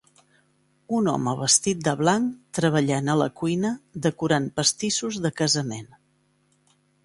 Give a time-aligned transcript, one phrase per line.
[0.99, 3.73] Un home vestit de blanc treballant a la cuina
[4.09, 5.89] decorant pastissos de casament.